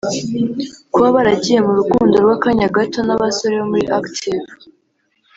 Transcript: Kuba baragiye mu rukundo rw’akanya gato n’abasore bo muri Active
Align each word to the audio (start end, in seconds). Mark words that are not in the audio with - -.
Kuba 0.93 1.07
baragiye 1.15 1.59
mu 1.67 1.73
rukundo 1.79 2.15
rw’akanya 2.23 2.67
gato 2.75 2.99
n’abasore 3.03 3.53
bo 3.59 3.65
muri 3.71 3.85
Active 3.99 4.41